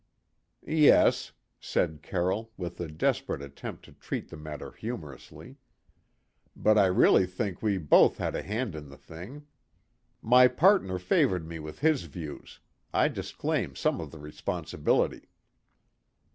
[0.65, 5.57] "Yes," said Carroll, with a desperate attempt to treat the matter humourously.
[6.55, 9.45] "But I really think we both had a hand in the thing.
[10.19, 12.59] My partner favoured me with his views;
[12.91, 15.29] I disclaim some of the responsibility."